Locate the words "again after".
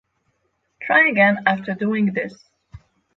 1.09-1.75